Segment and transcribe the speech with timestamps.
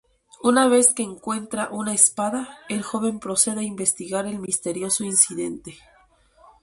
[0.41, 5.77] Una vez que encuentra una espada, el joven procede a investigar el misterioso incidente.